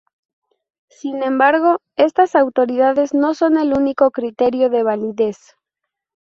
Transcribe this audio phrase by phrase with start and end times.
[0.89, 5.55] Sin embargo, estas autoridades no son el único criterio de validez.